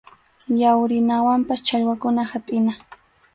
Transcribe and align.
Yawrinawanpas 0.61 1.59
challwakuna 1.67 2.23
hapʼina. 2.31 2.73